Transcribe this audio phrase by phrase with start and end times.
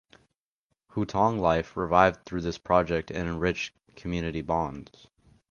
[0.95, 5.05] Hutong life revived through this project and enriched community bonds.